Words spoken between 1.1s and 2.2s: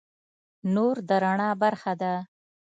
رڼا برخه ده.